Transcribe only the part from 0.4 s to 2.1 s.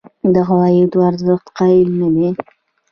عوایدو ارزښت قایل نه